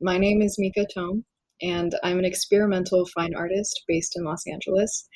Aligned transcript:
My 0.00 0.18
name 0.18 0.42
is 0.42 0.58
Meka 0.60 0.86
Tome, 0.92 1.24
and 1.62 1.94
I'm 2.02 2.18
an 2.18 2.24
experimental 2.24 3.06
fine 3.06 3.34
artist 3.34 3.84
based 3.86 4.14
in 4.16 4.24
Los 4.24 4.46
Angeles. 4.46 5.08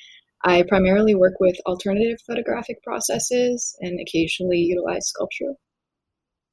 I 0.43 0.63
primarily 0.67 1.15
work 1.15 1.33
with 1.39 1.59
alternative 1.65 2.17
photographic 2.25 2.81
processes 2.81 3.75
and 3.81 3.99
occasionally 3.99 4.59
utilize 4.59 5.07
sculpture. 5.07 5.53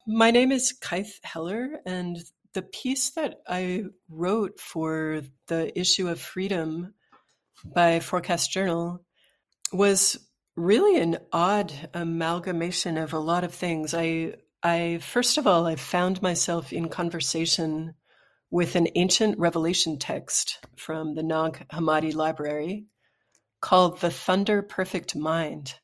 My 0.05 0.31
name 0.31 0.51
is 0.51 0.73
Kythe 0.77 1.23
Heller, 1.23 1.79
and 1.85 2.17
the 2.53 2.63
piece 2.63 3.11
that 3.11 3.41
I 3.47 3.85
wrote 4.09 4.59
for 4.59 5.21
the 5.47 5.77
issue 5.79 6.09
of 6.09 6.19
Freedom 6.19 6.93
by 7.63 8.01
Forecast 8.01 8.51
Journal 8.51 9.05
was 9.71 10.17
really 10.57 10.99
an 10.99 11.17
odd 11.31 11.71
amalgamation 11.93 12.97
of 12.97 13.13
a 13.13 13.19
lot 13.19 13.43
of 13.43 13.53
things. 13.53 13.93
I 13.93 14.35
I 14.61 14.99
first 15.01 15.37
of 15.37 15.47
all 15.47 15.65
I 15.65 15.75
found 15.75 16.21
myself 16.21 16.73
in 16.73 16.89
conversation 16.89 17.93
with 18.49 18.75
an 18.75 18.87
ancient 18.95 19.37
revelation 19.37 19.99
text 19.99 20.59
from 20.75 21.15
the 21.15 21.23
Nag 21.23 21.65
Hammadi 21.71 22.13
library 22.13 22.85
called 23.61 23.99
The 23.99 24.11
Thunder 24.11 24.61
Perfect 24.61 25.15
Mind. 25.15 25.75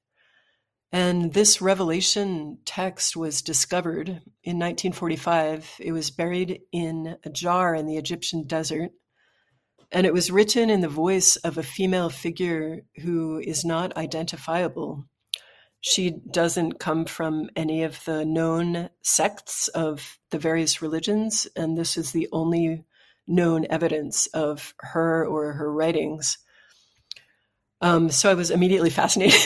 And 0.92 1.34
this 1.34 1.60
revelation 1.60 2.60
text 2.66 3.18
was 3.18 3.42
discovered 3.42 4.08
in 4.44 4.60
1945. 4.60 5.78
It 5.80 5.92
was 5.92 6.12
buried 6.12 6.62
in 6.72 7.18
a 7.26 7.30
jar 7.30 7.74
in 7.74 7.88
the 7.88 7.98
Egyptian 7.98 8.46
desert. 8.46 8.92
And 9.92 10.06
it 10.06 10.14
was 10.14 10.32
written 10.32 10.70
in 10.70 10.82
the 10.82 10.88
voice 10.88 11.36
of 11.38 11.58
a 11.58 11.64
female 11.64 12.10
figure 12.10 12.82
who 13.02 13.40
is 13.40 13.66
not 13.66 13.98
identifiable. 13.98 15.06
She 15.86 16.12
doesn't 16.12 16.80
come 16.80 17.04
from 17.04 17.50
any 17.58 17.84
of 17.84 18.02
the 18.06 18.24
known 18.24 18.90
sects 19.02 19.68
of 19.68 20.18
the 20.32 20.40
various 20.40 20.82
religions, 20.82 21.46
and 21.58 21.78
this 21.78 21.98
is 21.98 22.14
the 22.14 22.30
only 22.32 22.86
known 23.28 23.68
evidence 23.70 24.28
of 24.28 24.74
her 24.78 25.28
or 25.28 25.52
her 25.52 25.70
writings. 25.70 26.38
Um, 27.82 28.10
so 28.12 28.32
I 28.32 28.34
was 28.34 28.50
immediately 28.50 28.92
fascinated. 28.92 29.42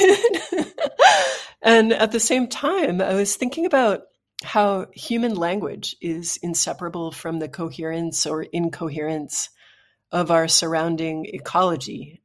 and 1.64 1.92
at 1.92 2.12
the 2.12 2.20
same 2.20 2.45
time, 2.45 3.02
I 3.02 3.16
was 3.16 3.36
thinking 3.36 3.66
about 3.66 4.03
how 4.44 4.86
human 4.94 5.34
language 5.34 5.95
is 6.02 6.38
inseparable 6.44 7.12
from 7.12 7.40
the 7.40 7.50
coherence 7.50 8.28
or 8.28 8.44
incoherence 8.44 9.50
of 10.12 10.30
our 10.30 10.47
surrounding 10.47 11.25
ecology 11.25 12.22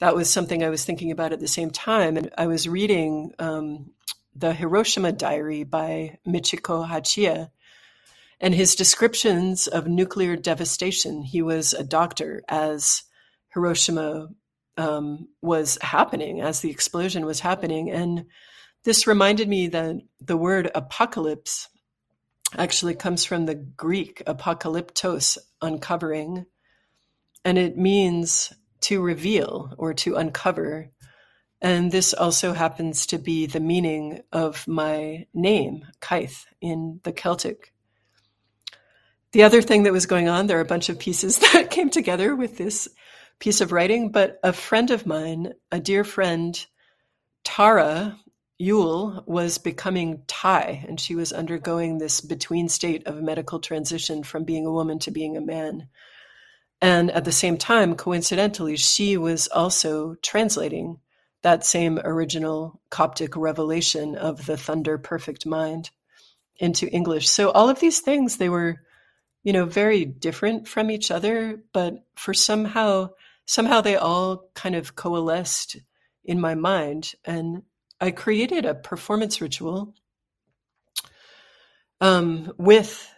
that 0.00 0.14
was 0.14 0.30
something 0.30 0.62
I 0.62 0.70
was 0.70 0.84
thinking 0.84 1.10
about 1.10 1.32
at 1.32 1.40
the 1.40 1.48
same 1.48 1.70
time. 1.70 2.16
And 2.16 2.30
I 2.36 2.46
was 2.46 2.68
reading 2.68 3.32
um, 3.38 3.90
the 4.34 4.52
Hiroshima 4.52 5.12
Diary 5.12 5.64
by 5.64 6.18
Michiko 6.26 6.86
Hachiya 6.88 7.50
and 8.40 8.54
his 8.54 8.74
descriptions 8.74 9.66
of 9.66 9.86
nuclear 9.86 10.36
devastation. 10.36 11.22
He 11.22 11.42
was 11.42 11.72
a 11.72 11.84
doctor 11.84 12.42
as 12.48 13.04
Hiroshima 13.54 14.28
um, 14.76 15.28
was 15.40 15.78
happening, 15.80 16.40
as 16.40 16.60
the 16.60 16.70
explosion 16.70 17.24
was 17.24 17.40
happening. 17.40 17.90
And 17.90 18.26
this 18.82 19.06
reminded 19.06 19.48
me 19.48 19.68
that 19.68 19.96
the 20.20 20.36
word 20.36 20.70
apocalypse 20.74 21.68
actually 22.58 22.94
comes 22.94 23.24
from 23.24 23.46
the 23.46 23.54
Greek 23.54 24.22
apokalyptos, 24.26 25.38
uncovering, 25.62 26.46
and 27.44 27.58
it 27.58 27.76
means 27.76 28.52
to 28.84 29.00
reveal 29.00 29.74
or 29.78 29.94
to 29.94 30.16
uncover. 30.16 30.90
And 31.60 31.90
this 31.90 32.12
also 32.12 32.52
happens 32.52 33.06
to 33.06 33.18
be 33.18 33.46
the 33.46 33.60
meaning 33.60 34.20
of 34.32 34.68
my 34.68 35.26
name, 35.32 35.86
Kythe, 36.00 36.44
in 36.60 37.00
the 37.02 37.12
Celtic. 37.12 37.72
The 39.32 39.44
other 39.44 39.62
thing 39.62 39.84
that 39.84 39.92
was 39.92 40.06
going 40.06 40.28
on, 40.28 40.46
there 40.46 40.58
are 40.58 40.62
a 40.62 40.66
bunch 40.66 40.90
of 40.90 40.98
pieces 40.98 41.38
that 41.52 41.70
came 41.70 41.90
together 41.90 42.36
with 42.36 42.58
this 42.58 42.88
piece 43.38 43.60
of 43.60 43.72
writing, 43.72 44.12
but 44.12 44.38
a 44.42 44.52
friend 44.52 44.90
of 44.90 45.06
mine, 45.06 45.54
a 45.72 45.80
dear 45.80 46.04
friend, 46.04 46.64
Tara 47.42 48.18
Yule, 48.58 49.24
was 49.26 49.58
becoming 49.58 50.22
Tai, 50.26 50.84
and 50.86 51.00
she 51.00 51.14
was 51.14 51.32
undergoing 51.32 51.98
this 51.98 52.20
between 52.20 52.68
state 52.68 53.06
of 53.06 53.22
medical 53.22 53.58
transition 53.58 54.22
from 54.22 54.44
being 54.44 54.66
a 54.66 54.72
woman 54.72 54.98
to 55.00 55.10
being 55.10 55.36
a 55.36 55.40
man. 55.40 55.88
And 56.80 57.10
at 57.10 57.24
the 57.24 57.32
same 57.32 57.56
time, 57.56 57.94
coincidentally, 57.94 58.76
she 58.76 59.16
was 59.16 59.48
also 59.48 60.16
translating 60.22 60.98
that 61.42 61.64
same 61.64 61.98
original 62.02 62.80
Coptic 62.90 63.36
revelation 63.36 64.16
of 64.16 64.46
the 64.46 64.56
thunder 64.56 64.98
perfect 64.98 65.46
mind 65.46 65.90
into 66.56 66.88
English. 66.88 67.28
So 67.28 67.50
all 67.50 67.68
of 67.68 67.80
these 67.80 68.00
things, 68.00 68.36
they 68.36 68.48
were, 68.48 68.80
you 69.42 69.52
know, 69.52 69.66
very 69.66 70.04
different 70.04 70.68
from 70.68 70.90
each 70.90 71.10
other, 71.10 71.62
but 71.72 72.06
for 72.14 72.32
somehow, 72.32 73.10
somehow 73.46 73.80
they 73.80 73.96
all 73.96 74.48
kind 74.54 74.74
of 74.74 74.94
coalesced 74.96 75.76
in 76.24 76.40
my 76.40 76.54
mind. 76.54 77.12
And 77.24 77.62
I 78.00 78.10
created 78.10 78.64
a 78.64 78.74
performance 78.74 79.40
ritual 79.40 79.94
um, 82.00 82.52
with 82.58 83.10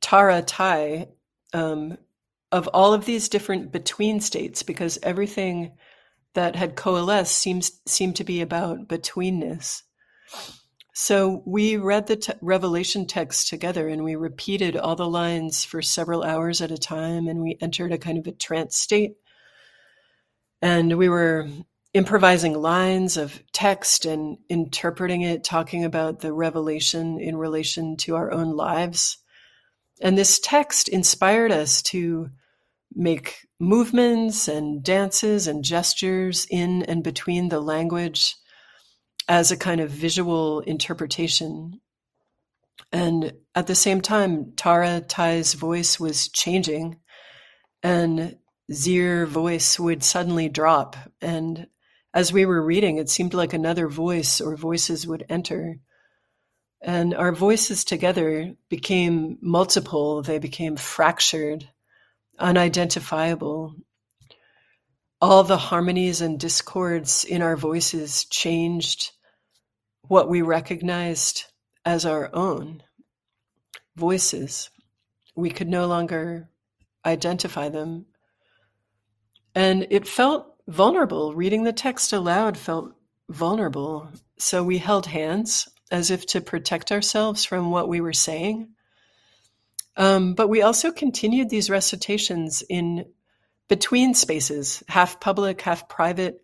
Tara 0.00 0.42
Tai, 0.42 1.08
um, 1.52 1.98
of 2.52 2.68
all 2.68 2.94
of 2.94 3.04
these 3.04 3.28
different 3.28 3.72
between 3.72 4.20
states 4.20 4.62
because 4.62 4.98
everything 5.02 5.72
that 6.34 6.54
had 6.54 6.76
coalesced 6.76 7.36
seems 7.36 7.80
seemed 7.86 8.16
to 8.16 8.24
be 8.24 8.40
about 8.40 8.88
betweenness. 8.88 9.82
So 10.94 11.42
we 11.44 11.76
read 11.76 12.06
the 12.06 12.16
te- 12.16 12.32
Revelation 12.40 13.06
text 13.06 13.48
together 13.48 13.88
and 13.88 14.02
we 14.02 14.16
repeated 14.16 14.76
all 14.76 14.96
the 14.96 15.08
lines 15.08 15.64
for 15.64 15.82
several 15.82 16.22
hours 16.22 16.62
at 16.62 16.70
a 16.70 16.78
time 16.78 17.28
and 17.28 17.42
we 17.42 17.58
entered 17.60 17.92
a 17.92 17.98
kind 17.98 18.16
of 18.16 18.26
a 18.26 18.32
trance 18.32 18.78
state. 18.78 19.16
And 20.62 20.96
we 20.96 21.08
were 21.08 21.48
improvising 21.92 22.54
lines 22.54 23.16
of 23.16 23.42
text 23.52 24.04
and 24.04 24.38
interpreting 24.48 25.22
it, 25.22 25.44
talking 25.44 25.84
about 25.84 26.20
the 26.20 26.32
revelation 26.32 27.20
in 27.20 27.36
relation 27.36 27.96
to 27.98 28.16
our 28.16 28.32
own 28.32 28.56
lives. 28.56 29.18
And 30.00 30.16
this 30.16 30.38
text 30.38 30.88
inspired 30.88 31.52
us 31.52 31.82
to 31.82 32.28
make 32.94 33.46
movements 33.58 34.48
and 34.48 34.82
dances 34.82 35.46
and 35.46 35.64
gestures 35.64 36.46
in 36.50 36.82
and 36.82 37.02
between 37.02 37.48
the 37.48 37.60
language 37.60 38.34
as 39.28 39.50
a 39.50 39.56
kind 39.56 39.80
of 39.80 39.90
visual 39.90 40.60
interpretation. 40.60 41.80
And 42.92 43.32
at 43.54 43.66
the 43.66 43.74
same 43.74 44.00
time, 44.00 44.52
Tara 44.56 45.00
Tai's 45.00 45.54
voice 45.54 45.98
was 45.98 46.28
changing, 46.28 47.00
and 47.82 48.36
Zir 48.72 49.26
voice 49.26 49.78
would 49.78 50.04
suddenly 50.04 50.48
drop. 50.48 50.96
And 51.20 51.66
as 52.14 52.32
we 52.32 52.46
were 52.46 52.62
reading, 52.62 52.98
it 52.98 53.08
seemed 53.08 53.34
like 53.34 53.52
another 53.52 53.88
voice 53.88 54.40
or 54.40 54.56
voices 54.56 55.06
would 55.06 55.24
enter. 55.28 55.78
And 56.86 57.14
our 57.16 57.32
voices 57.32 57.84
together 57.84 58.54
became 58.68 59.38
multiple, 59.42 60.22
they 60.22 60.38
became 60.38 60.76
fractured 60.76 61.68
unidentifiable. 62.38 63.74
All 65.20 65.42
the 65.42 65.56
harmonies 65.56 66.20
and 66.20 66.38
discords 66.38 67.24
in 67.24 67.42
our 67.42 67.56
voices 67.56 68.24
changed 68.26 69.10
what 70.02 70.28
we 70.28 70.42
recognized 70.42 71.46
as 71.84 72.06
our 72.06 72.30
own 72.32 72.84
voices. 73.96 74.70
We 75.34 75.50
could 75.50 75.68
no 75.68 75.88
longer 75.88 76.50
identify 77.04 77.68
them. 77.68 78.06
And 79.56 79.88
it 79.90 80.06
felt 80.06 80.54
vulnerable. 80.68 81.34
Reading 81.34 81.64
the 81.64 81.72
text 81.72 82.12
aloud 82.12 82.56
felt 82.56 82.94
vulnerable. 83.28 84.08
So 84.38 84.62
we 84.62 84.78
held 84.78 85.06
hands 85.06 85.68
as 85.90 86.10
if 86.10 86.26
to 86.26 86.40
protect 86.40 86.92
ourselves 86.92 87.44
from 87.44 87.70
what 87.70 87.88
we 87.88 88.00
were 88.00 88.12
saying. 88.12 88.68
Um, 89.96 90.34
but 90.34 90.48
we 90.48 90.62
also 90.62 90.90
continued 90.90 91.48
these 91.48 91.70
recitations 91.70 92.62
in 92.68 93.06
between 93.68 94.14
spaces, 94.14 94.82
half 94.88 95.20
public, 95.20 95.60
half 95.62 95.88
private. 95.88 96.42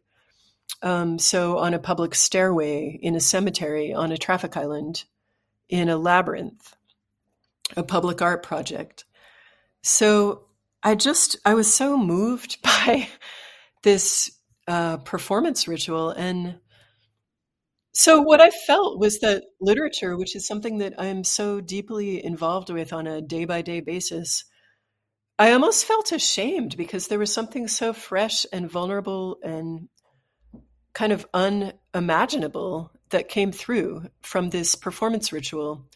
Um, 0.82 1.18
so 1.18 1.58
on 1.58 1.74
a 1.74 1.78
public 1.78 2.14
stairway, 2.14 2.98
in 3.00 3.14
a 3.14 3.20
cemetery, 3.20 3.92
on 3.92 4.10
a 4.10 4.16
traffic 4.16 4.56
island, 4.56 5.04
in 5.68 5.88
a 5.88 5.96
labyrinth, 5.96 6.74
a 7.76 7.82
public 7.82 8.22
art 8.22 8.42
project. 8.42 9.04
So 9.82 10.46
I 10.82 10.94
just, 10.94 11.36
I 11.44 11.54
was 11.54 11.72
so 11.72 11.96
moved 11.96 12.60
by 12.62 13.08
this 13.82 14.30
uh, 14.66 14.98
performance 14.98 15.68
ritual 15.68 16.10
and 16.10 16.58
so, 17.92 18.22
what 18.22 18.40
I 18.40 18.50
felt 18.50 18.98
was 18.98 19.20
that 19.20 19.44
literature, 19.60 20.16
which 20.16 20.34
is 20.34 20.46
something 20.46 20.78
that 20.78 20.94
I'm 20.98 21.24
so 21.24 21.60
deeply 21.60 22.24
involved 22.24 22.70
with 22.70 22.92
on 22.92 23.06
a 23.06 23.20
day 23.20 23.44
by 23.44 23.60
day 23.60 23.80
basis, 23.80 24.44
I 25.38 25.52
almost 25.52 25.84
felt 25.84 26.12
ashamed 26.12 26.76
because 26.76 27.08
there 27.08 27.18
was 27.18 27.32
something 27.32 27.68
so 27.68 27.92
fresh 27.92 28.46
and 28.52 28.70
vulnerable 28.70 29.38
and 29.42 29.88
kind 30.94 31.12
of 31.12 31.26
unimaginable 31.34 32.92
that 33.10 33.28
came 33.28 33.52
through 33.52 34.08
from 34.22 34.50
this 34.50 34.74
performance 34.74 35.32
ritual. 35.32 35.86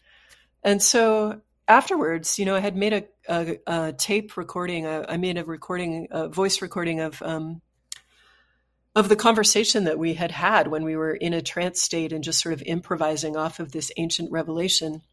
And 0.63 0.81
so 0.81 1.41
afterwards, 1.67 2.37
you 2.37 2.45
know, 2.45 2.55
I 2.55 2.59
had 2.59 2.75
made 2.75 2.93
a, 2.93 3.03
a, 3.27 3.57
a 3.67 3.93
tape 3.93 4.37
recording. 4.37 4.85
I, 4.85 5.13
I, 5.13 5.17
made 5.17 5.37
a 5.37 5.43
recording, 5.43 6.07
a 6.11 6.27
voice 6.27 6.61
recording 6.61 6.99
of 6.99 7.21
um, 7.21 7.61
of 8.97 9.09
the 9.09 9.15
conversation 9.15 9.83
that 9.83 9.99
we 9.99 10.15
had 10.15 10.31
had 10.31 10.67
when 10.67 10.83
we 10.83 10.95
were 10.95 11.13
in 11.13 11.31
a 11.31 11.39
trance 11.39 11.79
state 11.79 12.11
and 12.11 12.23
just 12.23 12.41
sort 12.41 12.53
of 12.53 12.63
improvising 12.63 13.37
off 13.37 13.59
of 13.59 13.71
this 13.71 13.91
ancient 13.95 14.31
revelation. 14.31 15.03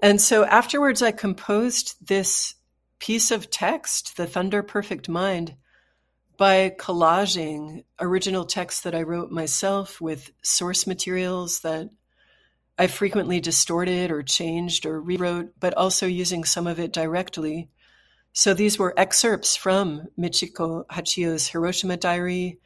And 0.00 0.20
so 0.20 0.44
afterwards, 0.44 1.02
I 1.02 1.10
composed 1.10 1.96
this 2.06 2.54
piece 3.00 3.32
of 3.32 3.50
text, 3.50 4.16
The 4.16 4.28
Thunder 4.28 4.62
Perfect 4.62 5.08
Mind, 5.08 5.56
by 6.36 6.70
collaging 6.78 7.82
original 7.98 8.44
texts 8.44 8.82
that 8.82 8.94
I 8.94 9.02
wrote 9.02 9.32
myself 9.32 10.00
with 10.00 10.30
source 10.40 10.86
materials 10.86 11.62
that 11.62 11.90
I 12.78 12.86
frequently 12.86 13.40
distorted 13.40 14.12
or 14.12 14.22
changed 14.22 14.86
or 14.86 15.00
rewrote, 15.00 15.54
but 15.58 15.74
also 15.74 16.06
using 16.06 16.44
some 16.44 16.68
of 16.68 16.78
it 16.78 16.92
directly. 16.92 17.70
So 18.32 18.54
these 18.54 18.78
were 18.78 18.94
excerpts 18.96 19.56
from 19.56 20.08
Michiko 20.18 20.86
Hachiya's 20.86 21.48
Hiroshima 21.48 21.96
Diary, 21.96 22.58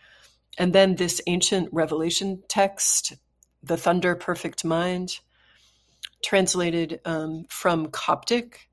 and 0.59 0.73
then 0.73 0.95
this 0.95 1.23
ancient 1.27 1.71
revelation 1.73 2.43
text, 2.49 3.15
The 3.63 3.77
Thunder 3.77 4.15
Perfect 4.15 4.65
Mind, 4.65 5.21
translated 6.23 7.01
um, 7.05 7.47
from 7.49 7.89
Coptic, 7.89 8.69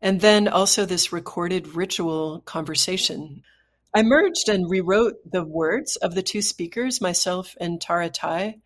and 0.00 0.20
then 0.20 0.48
also 0.48 0.84
this 0.84 1.12
recorded 1.12 1.74
ritual 1.74 2.40
conversation. 2.40 3.42
I 3.94 4.02
merged 4.02 4.48
and 4.48 4.70
rewrote 4.70 5.16
the 5.30 5.44
words 5.44 5.96
of 5.96 6.14
the 6.14 6.22
two 6.22 6.40
speakers, 6.40 7.00
myself 7.00 7.56
and 7.60 7.80
Tara 7.80 8.08
Tai, 8.08 8.58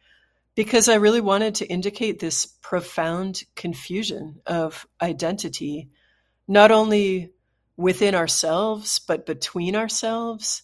because 0.54 0.88
I 0.88 0.94
really 0.94 1.20
wanted 1.20 1.56
to 1.56 1.66
indicate 1.66 2.18
this 2.18 2.46
profound 2.46 3.42
confusion 3.54 4.40
of 4.46 4.86
identity, 5.02 5.88
not 6.46 6.70
only 6.70 7.32
within 7.76 8.14
ourselves, 8.14 8.98
but 8.98 9.26
between 9.26 9.76
ourselves, 9.76 10.62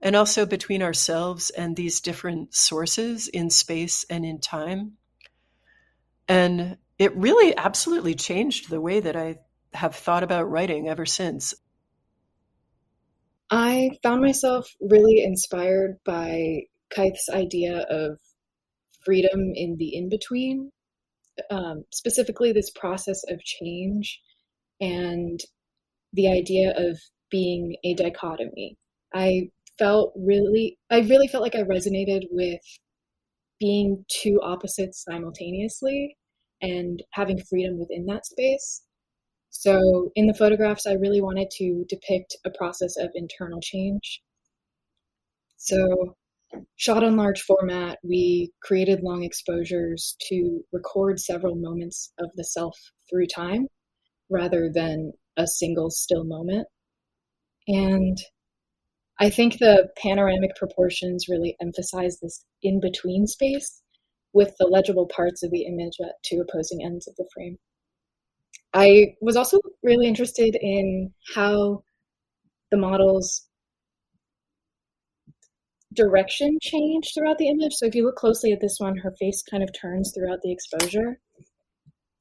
and 0.00 0.16
also 0.16 0.46
between 0.46 0.82
ourselves 0.82 1.50
and 1.50 1.76
these 1.76 2.00
different 2.00 2.54
sources 2.54 3.28
in 3.28 3.50
space 3.50 4.04
and 4.08 4.24
in 4.24 4.38
time. 4.38 4.92
And 6.28 6.76
it 6.98 7.16
really 7.16 7.56
absolutely 7.56 8.14
changed 8.14 8.70
the 8.70 8.80
way 8.80 9.00
that 9.00 9.16
I 9.16 9.36
have 9.72 9.96
thought 9.96 10.22
about 10.22 10.50
writing 10.50 10.88
ever 10.88 11.06
since. 11.06 11.54
I 13.50 13.90
found 14.02 14.22
myself 14.22 14.74
really 14.80 15.22
inspired 15.22 15.98
by 16.04 16.62
Kythe's 16.94 17.28
idea 17.30 17.80
of 17.90 18.18
freedom 19.04 19.52
in 19.54 19.76
the 19.76 19.94
in 19.94 20.08
between, 20.08 20.70
um, 21.50 21.84
specifically 21.90 22.52
this 22.52 22.70
process 22.70 23.22
of 23.28 23.42
change 23.42 24.20
and 24.80 25.40
the 26.14 26.30
idea 26.30 26.72
of 26.76 26.98
being 27.30 27.76
a 27.84 27.94
dichotomy. 27.94 28.76
I 29.12 29.50
felt 29.78 30.12
really, 30.16 30.78
I 30.90 31.00
really 31.00 31.28
felt 31.28 31.42
like 31.42 31.54
I 31.54 31.62
resonated 31.62 32.22
with 32.30 32.60
being 33.60 34.04
two 34.08 34.40
opposites 34.42 35.04
simultaneously 35.04 36.16
and 36.62 37.02
having 37.12 37.42
freedom 37.42 37.78
within 37.78 38.06
that 38.06 38.26
space. 38.26 38.82
So, 39.50 40.10
in 40.16 40.26
the 40.26 40.34
photographs, 40.34 40.86
I 40.86 40.94
really 40.94 41.20
wanted 41.20 41.48
to 41.58 41.84
depict 41.88 42.36
a 42.44 42.50
process 42.50 42.96
of 42.96 43.10
internal 43.14 43.60
change. 43.60 44.20
So, 45.56 46.16
shot 46.76 47.04
on 47.04 47.16
large 47.16 47.42
format, 47.42 47.98
we 48.02 48.52
created 48.62 49.02
long 49.02 49.22
exposures 49.22 50.16
to 50.28 50.60
record 50.72 51.20
several 51.20 51.54
moments 51.54 52.12
of 52.18 52.30
the 52.34 52.44
self 52.44 52.76
through 53.08 53.26
time 53.26 53.68
rather 54.28 54.70
than 54.72 55.12
a 55.36 55.46
single 55.46 55.90
still 55.90 56.24
moment. 56.24 56.66
And 57.66 58.18
I 59.18 59.30
think 59.30 59.58
the 59.58 59.88
panoramic 59.96 60.56
proportions 60.56 61.28
really 61.28 61.56
emphasize 61.60 62.18
this 62.20 62.44
in 62.62 62.80
between 62.80 63.26
space 63.26 63.82
with 64.32 64.54
the 64.58 64.66
legible 64.66 65.08
parts 65.14 65.42
of 65.42 65.50
the 65.50 65.64
image 65.64 65.94
at 66.02 66.22
two 66.24 66.42
opposing 66.46 66.84
ends 66.84 67.06
of 67.06 67.14
the 67.16 67.28
frame. 67.32 67.56
I 68.74 69.14
was 69.20 69.36
also 69.36 69.60
really 69.84 70.08
interested 70.08 70.56
in 70.60 71.12
how 71.34 71.84
the 72.72 72.76
models 72.76 73.46
direction 75.94 76.58
change 76.60 77.12
throughout 77.14 77.38
the 77.38 77.48
image. 77.48 77.72
So 77.74 77.86
if 77.86 77.94
you 77.94 78.04
look 78.04 78.16
closely 78.16 78.50
at 78.50 78.60
this 78.60 78.76
one, 78.78 78.96
her 78.96 79.14
face 79.20 79.42
kind 79.48 79.62
of 79.62 79.70
turns 79.72 80.12
throughout 80.12 80.40
the 80.42 80.52
exposure. 80.52 81.20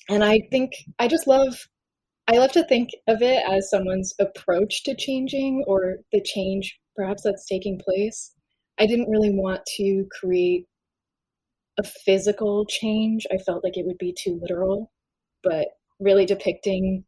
And 0.10 0.24
I 0.24 0.42
think 0.52 0.74
I 1.00 1.08
just 1.08 1.26
love 1.26 1.68
I 2.28 2.38
love 2.38 2.52
to 2.54 2.64
think 2.64 2.90
of 3.08 3.22
it 3.22 3.44
as 3.50 3.70
someone's 3.70 4.14
approach 4.20 4.84
to 4.84 4.96
changing 4.96 5.64
or 5.68 5.98
the 6.12 6.22
change 6.22 6.80
perhaps 6.96 7.24
that's 7.24 7.46
taking 7.46 7.80
place. 7.80 8.34
I 8.80 8.86
didn't 8.86 9.10
really 9.10 9.32
want 9.32 9.62
to 9.78 10.08
create 10.20 10.66
a 11.78 11.84
physical 11.84 12.66
change. 12.66 13.26
I 13.32 13.38
felt 13.38 13.64
like 13.64 13.78
it 13.78 13.86
would 13.86 13.98
be 13.98 14.16
too 14.18 14.40
literal, 14.42 14.92
but 15.44 15.68
really 16.00 16.26
depicting 16.26 17.04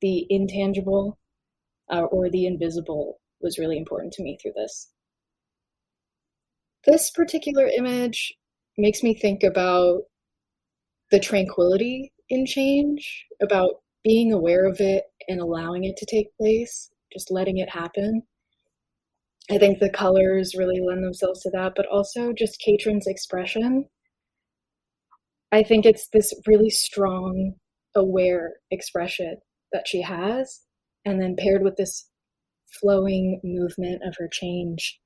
the 0.00 0.26
intangible 0.28 1.18
uh, 1.90 2.02
or 2.02 2.28
the 2.30 2.46
invisible 2.46 3.20
was 3.40 3.58
really 3.58 3.78
important 3.78 4.12
to 4.14 4.22
me 4.22 4.38
through 4.40 4.52
this. 4.56 4.90
This 6.84 7.10
particular 7.10 7.66
image 7.66 8.34
makes 8.76 9.02
me 9.02 9.14
think 9.14 9.42
about 9.42 10.02
the 11.10 11.18
tranquility 11.18 12.12
in 12.28 12.46
change, 12.46 13.26
about 13.40 13.80
being 14.04 14.32
aware 14.32 14.66
of 14.66 14.80
it 14.80 15.04
and 15.28 15.40
allowing 15.40 15.84
it 15.84 15.96
to 15.96 16.06
take 16.06 16.36
place, 16.36 16.90
just 17.12 17.30
letting 17.30 17.58
it 17.58 17.70
happen. 17.70 18.22
I 19.50 19.58
think 19.58 19.78
the 19.78 19.90
colors 19.90 20.54
really 20.56 20.80
lend 20.80 21.02
themselves 21.04 21.40
to 21.42 21.50
that, 21.50 21.72
but 21.74 21.86
also 21.86 22.32
just 22.32 22.62
Katrin's 22.64 23.06
expression. 23.06 23.86
I 25.52 25.62
think 25.62 25.86
it's 25.86 26.08
this 26.12 26.34
really 26.46 26.70
strong, 26.70 27.54
aware 27.94 28.54
expression 28.70 29.36
that 29.72 29.88
she 29.88 30.02
has, 30.02 30.60
and 31.04 31.20
then 31.20 31.36
paired 31.36 31.62
with 31.62 31.76
this 31.76 32.08
flowing 32.80 33.40
movement 33.42 34.02
of 34.06 34.14
her 34.18 34.28
change, 34.30 35.00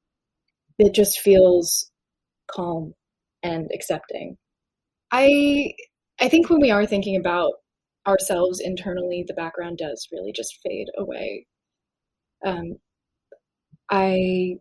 it 0.78 0.94
just 0.94 1.20
feels 1.20 1.90
calm 2.50 2.94
and 3.42 3.70
accepting. 3.72 4.36
I 5.12 5.72
I 6.20 6.28
think 6.28 6.50
when 6.50 6.60
we 6.60 6.70
are 6.70 6.86
thinking 6.86 7.16
about 7.16 7.52
ourselves 8.06 8.60
internally, 8.60 9.24
the 9.26 9.34
background 9.34 9.78
does 9.78 10.08
really 10.12 10.32
just 10.32 10.58
fade 10.62 10.88
away. 10.98 11.46
Um, 12.44 12.76
I 13.90 14.56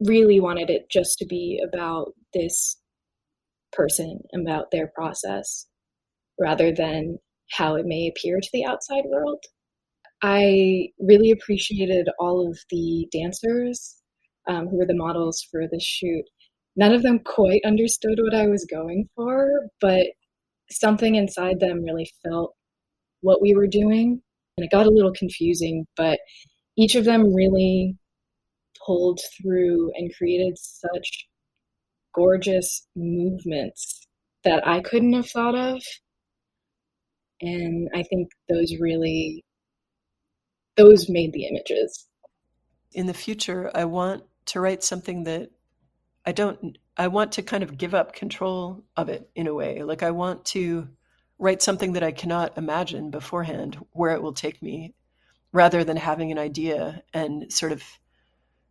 really 0.00 0.40
wanted 0.40 0.70
it 0.70 0.90
just 0.90 1.18
to 1.18 1.26
be 1.26 1.62
about 1.66 2.12
this 2.34 2.76
person, 3.72 4.20
about 4.34 4.70
their 4.70 4.88
process, 4.88 5.66
rather 6.38 6.72
than 6.72 7.18
how 7.50 7.76
it 7.76 7.86
may 7.86 8.08
appear 8.08 8.40
to 8.40 8.50
the 8.52 8.64
outside 8.64 9.04
world. 9.06 9.42
I 10.22 10.88
really 10.98 11.30
appreciated 11.30 12.08
all 12.18 12.46
of 12.48 12.58
the 12.70 13.08
dancers 13.12 14.02
um, 14.48 14.66
who 14.66 14.76
were 14.78 14.86
the 14.86 14.96
models 14.96 15.46
for 15.50 15.66
the 15.70 15.80
shoot. 15.80 16.24
None 16.76 16.92
of 16.92 17.02
them 17.02 17.20
quite 17.20 17.62
understood 17.64 18.18
what 18.20 18.34
I 18.34 18.46
was 18.48 18.66
going 18.70 19.08
for, 19.14 19.68
but 19.80 20.06
something 20.70 21.14
inside 21.14 21.60
them 21.60 21.82
really 21.82 22.10
felt 22.24 22.54
what 23.20 23.42
we 23.42 23.54
were 23.54 23.66
doing. 23.66 24.22
And 24.56 24.64
it 24.64 24.70
got 24.70 24.86
a 24.86 24.90
little 24.90 25.12
confusing, 25.12 25.86
but 25.96 26.18
each 26.76 26.94
of 26.94 27.04
them 27.04 27.34
really 27.34 27.96
pulled 28.84 29.20
through 29.36 29.92
and 29.94 30.14
created 30.16 30.56
such 30.58 31.26
gorgeous 32.14 32.86
movements 32.96 34.06
that 34.44 34.66
I 34.66 34.80
couldn't 34.80 35.12
have 35.12 35.28
thought 35.28 35.54
of. 35.54 35.82
And 37.40 37.88
I 37.94 38.02
think 38.02 38.28
those 38.48 38.74
really 38.80 39.44
those 40.76 41.08
made 41.08 41.32
the 41.32 41.46
images. 41.46 42.06
In 42.92 43.06
the 43.06 43.14
future, 43.14 43.70
I 43.74 43.84
want 43.84 44.24
to 44.46 44.60
write 44.60 44.82
something 44.82 45.24
that 45.24 45.50
I 46.24 46.32
don't 46.32 46.78
I 46.96 47.08
want 47.08 47.32
to 47.32 47.42
kind 47.42 47.62
of 47.62 47.78
give 47.78 47.94
up 47.94 48.12
control 48.12 48.84
of 48.96 49.08
it 49.08 49.30
in 49.34 49.46
a 49.46 49.54
way. 49.54 49.82
Like 49.82 50.02
I 50.02 50.10
want 50.10 50.44
to 50.46 50.88
write 51.38 51.62
something 51.62 51.92
that 51.92 52.02
I 52.02 52.12
cannot 52.12 52.58
imagine 52.58 53.10
beforehand 53.10 53.78
where 53.92 54.14
it 54.14 54.22
will 54.22 54.32
take 54.32 54.60
me 54.60 54.94
rather 55.52 55.84
than 55.84 55.96
having 55.96 56.32
an 56.32 56.38
idea 56.38 57.02
and 57.14 57.52
sort 57.52 57.72
of 57.72 57.82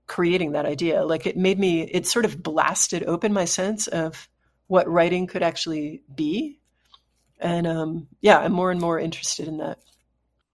creating 0.05 0.53
that 0.53 0.65
idea. 0.65 1.03
Like 1.03 1.25
it 1.25 1.37
made 1.37 1.59
me, 1.59 1.81
it 1.81 2.07
sort 2.07 2.25
of 2.25 2.41
blasted 2.41 3.03
open 3.03 3.33
my 3.33 3.45
sense 3.45 3.87
of 3.87 4.27
what 4.67 4.89
writing 4.89 5.27
could 5.27 5.43
actually 5.43 6.03
be. 6.13 6.59
And 7.39 7.67
um, 7.67 8.07
yeah, 8.21 8.39
I'm 8.39 8.53
more 8.53 8.71
and 8.71 8.81
more 8.81 8.99
interested 8.99 9.47
in 9.47 9.57
that. 9.57 9.79